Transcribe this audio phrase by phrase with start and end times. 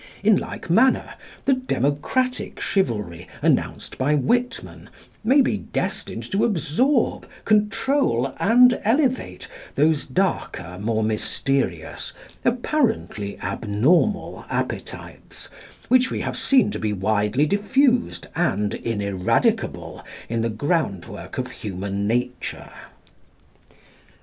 [0.23, 1.13] In like manner,
[1.45, 4.89] the democratic chivalry, announced by Whitman,
[5.23, 15.49] may be destined to absorb, control, and elevate those darker, more mysterious, apparently abnormal appetites,
[15.87, 21.51] which we have seen to be widely diffused and ineradicable in the ground work of
[21.51, 22.71] human nature.